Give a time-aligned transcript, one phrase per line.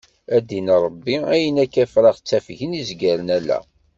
[0.35, 3.59] A ddin Ṛebbi ayen akka ifrax ttafgen izgaren ala.